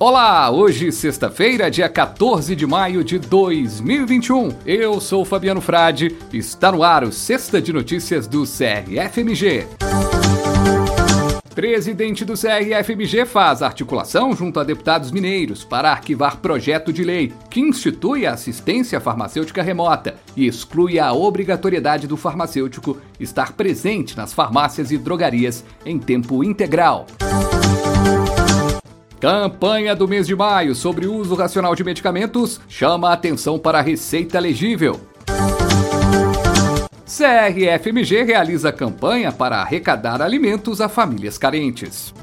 [0.00, 4.50] Olá, hoje sexta-feira, dia 14 de maio de 2021.
[4.64, 9.66] Eu sou Fabiano Frade, está no ar o Sexta de Notícias do CRFMG.
[11.52, 17.58] Presidente do CRFMG faz articulação junto a deputados mineiros para arquivar projeto de lei que
[17.58, 24.92] institui a assistência farmacêutica remota e exclui a obrigatoriedade do farmacêutico estar presente nas farmácias
[24.92, 27.04] e drogarias em tempo integral.
[29.20, 33.80] Campanha do mês de maio sobre o uso racional de medicamentos chama a atenção para
[33.80, 35.00] a receita legível.
[37.04, 42.14] CRFMG realiza campanha para arrecadar alimentos a famílias carentes.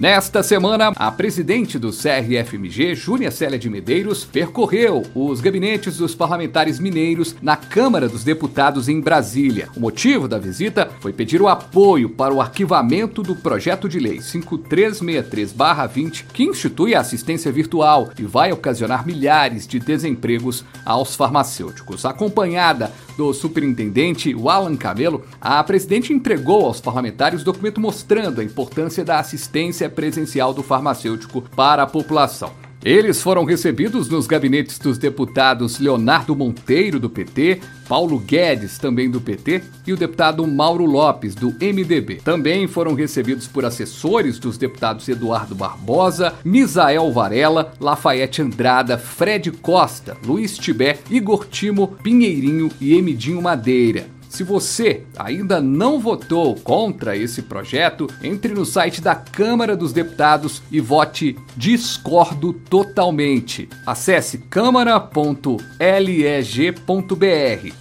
[0.00, 6.78] Nesta semana, a presidente do CRFMG, Júlia Célia de Medeiros, percorreu os gabinetes dos parlamentares
[6.78, 9.68] mineiros na Câmara dos Deputados em Brasília.
[9.76, 14.20] O motivo da visita foi pedir o apoio para o arquivamento do projeto de lei
[14.20, 22.06] 5363-20, que institui a assistência virtual e vai ocasionar milhares de desempregos aos farmacêuticos.
[22.06, 29.18] Acompanhada do superintendente Alan Camelo, a presidente entregou aos parlamentares documento mostrando a importância da
[29.18, 32.59] assistência presencial do farmacêutico para a população.
[32.82, 39.20] Eles foram recebidos nos gabinetes dos deputados Leonardo Monteiro, do PT, Paulo Guedes, também do
[39.20, 42.22] PT, e o deputado Mauro Lopes, do MDB.
[42.24, 50.16] Também foram recebidos por assessores dos deputados Eduardo Barbosa, Misael Varela, Lafayette Andrada, Fred Costa,
[50.24, 54.19] Luiz Tibé, Igor Timo, Pinheirinho e Emidinho Madeira.
[54.30, 60.62] Se você ainda não votou contra esse projeto, entre no site da Câmara dos Deputados
[60.70, 63.68] e vote Discordo totalmente.
[63.84, 65.44] Acesse câmara.leg.br,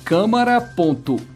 [0.03, 1.29] câmara.leg.br.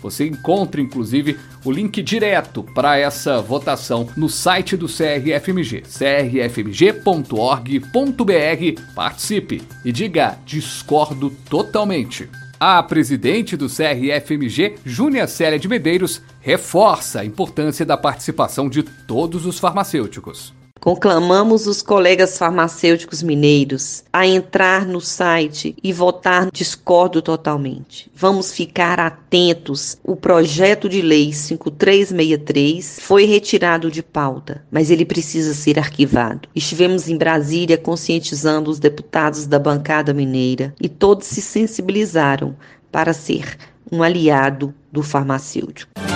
[0.00, 7.14] Você encontra inclusive o link direto para essa votação no site do CRFMG, crfmg.org.br.
[8.94, 12.28] Participe e diga discordo totalmente.
[12.60, 19.46] A presidente do CRFMG, Júnia Célia de Medeiros, reforça a importância da participação de todos
[19.46, 20.52] os farmacêuticos.
[20.80, 28.10] Conclamamos os colegas farmacêuticos mineiros a entrar no site e votar discordo totalmente.
[28.14, 29.98] Vamos ficar atentos.
[30.04, 36.48] O projeto de lei 5363 foi retirado de pauta, mas ele precisa ser arquivado.
[36.54, 42.56] Estivemos em Brasília conscientizando os deputados da bancada mineira e todos se sensibilizaram
[42.90, 43.56] para ser
[43.90, 46.07] um aliado do farmacêutico.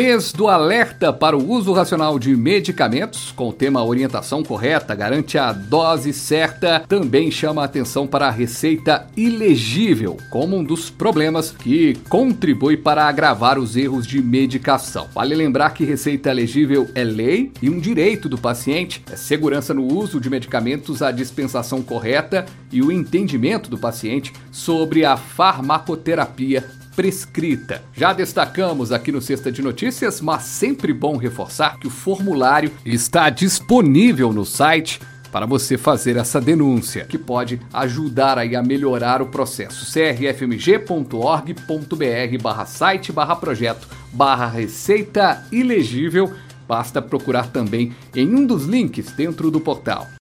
[0.00, 5.36] Mês do alerta para o uso racional de medicamentos, com o tema orientação correta, garante
[5.36, 11.50] a dose certa, também chama a atenção para a receita ilegível, como um dos problemas
[11.50, 15.08] que contribui para agravar os erros de medicação.
[15.12, 19.92] Vale lembrar que receita legível é lei e um direito do paciente, é segurança no
[19.92, 27.84] uso de medicamentos, a dispensação correta e o entendimento do paciente sobre a farmacoterapia prescrita.
[27.94, 33.30] Já destacamos aqui no Sexta de Notícias, mas sempre bom reforçar que o formulário está
[33.30, 35.00] disponível no site
[35.30, 39.86] para você fazer essa denúncia, que pode ajudar aí a melhorar o processo.
[39.92, 46.32] crfmg.org.br barra site barra projeto barra receita ilegível.
[46.66, 50.17] Basta procurar também em um dos links dentro do portal.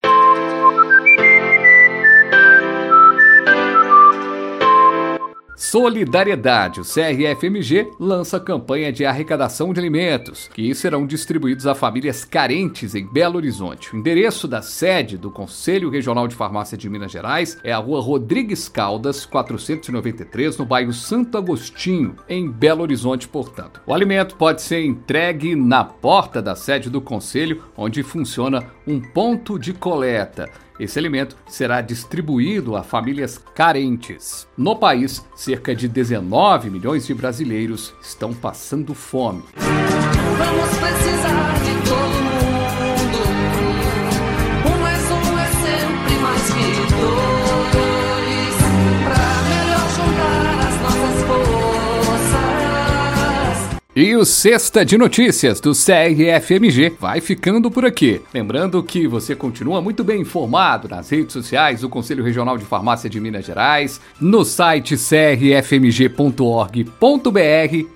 [5.58, 6.80] Solidariedade.
[6.80, 13.08] O CRFMG lança campanha de arrecadação de alimentos, que serão distribuídos a famílias carentes em
[13.08, 13.92] Belo Horizonte.
[13.92, 18.00] O endereço da sede do Conselho Regional de Farmácia de Minas Gerais é a Rua
[18.02, 23.82] Rodrigues Caldas, 493, no bairro Santo Agostinho, em Belo Horizonte, portanto.
[23.88, 29.58] O alimento pode ser entregue na porta da sede do Conselho, onde funciona um ponto
[29.58, 30.48] de coleta.
[30.80, 34.48] Esse alimento será distribuído a famílias carentes.
[34.56, 39.44] No país, cerca de 19 milhões de brasileiros estão passando fome.
[39.58, 42.17] Vamos precisar de todo
[54.00, 58.22] E o Sexta de Notícias do CRFMG vai ficando por aqui.
[58.32, 63.10] Lembrando que você continua muito bem informado nas redes sociais do Conselho Regional de Farmácia
[63.10, 66.28] de Minas Gerais, no site crfmg.org.br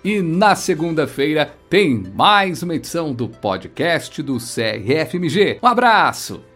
[0.04, 5.60] e na segunda-feira tem mais uma edição do podcast do CRFMG.
[5.62, 6.51] Um abraço!